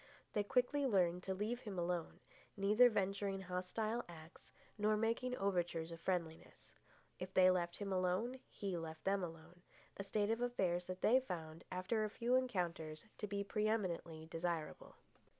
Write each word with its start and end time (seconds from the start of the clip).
They 0.33 0.41
quickly 0.41 0.87
learned 0.87 1.21
to 1.25 1.35
leave 1.35 1.59
him 1.59 1.77
alone, 1.77 2.21
neither 2.57 2.89
venturing 2.89 3.41
hostile 3.41 4.03
acts 4.09 4.49
nor 4.75 4.97
making 4.97 5.37
overtures 5.37 5.91
of 5.91 6.01
friendliness. 6.01 6.73
If 7.19 7.35
they 7.35 7.51
left 7.51 7.77
him 7.77 7.93
alone, 7.93 8.39
he 8.49 8.75
left 8.77 9.03
them 9.03 9.23
alone—a 9.23 10.03
state 10.03 10.31
of 10.31 10.41
affairs 10.41 10.85
that 10.85 11.01
they 11.03 11.19
found, 11.19 11.65
after 11.71 12.03
a 12.03 12.09
few 12.09 12.33
encounters, 12.33 13.05
to 13.19 13.27
be 13.27 13.43
pre 13.43 13.67
eminently 13.67 14.25
desirable. 14.25 14.95